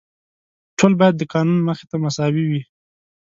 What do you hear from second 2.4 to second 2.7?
وي.